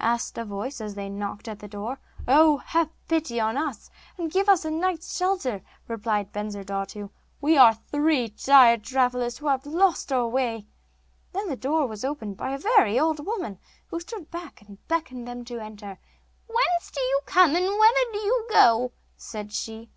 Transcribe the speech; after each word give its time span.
asked 0.00 0.36
a 0.36 0.44
voice, 0.44 0.80
as 0.80 0.96
they 0.96 1.08
knocked 1.08 1.46
at 1.46 1.60
the 1.60 1.68
door. 1.68 2.00
'Oh! 2.26 2.56
have 2.56 2.90
pity 3.06 3.38
on 3.38 3.56
us, 3.56 3.90
and 4.16 4.28
give 4.32 4.48
us 4.48 4.64
a 4.64 4.72
night's 4.72 5.16
shelter,' 5.16 5.62
replied 5.86 6.32
Bensurdatu; 6.32 7.10
'we 7.40 7.56
are 7.56 7.74
three 7.74 8.28
tired 8.28 8.82
travellers 8.82 9.38
who 9.38 9.46
have 9.46 9.64
lost 9.64 10.12
our 10.12 10.26
way.' 10.26 10.66
Then 11.32 11.48
the 11.48 11.54
door 11.54 11.86
was 11.86 12.04
opened 12.04 12.36
by 12.36 12.50
a 12.50 12.58
very 12.58 12.98
old 12.98 13.24
woman 13.24 13.60
who 13.86 14.00
stood 14.00 14.32
back, 14.32 14.60
and 14.62 14.84
beckoned 14.88 15.28
them 15.28 15.44
to 15.44 15.60
enter. 15.60 16.00
'Whence 16.48 16.90
do 16.92 17.00
you 17.00 17.20
come, 17.24 17.54
and 17.54 17.66
whither 17.66 18.12
do 18.12 18.18
you 18.18 18.48
go?' 18.50 18.90
said 19.16 19.52
she. 19.52 19.90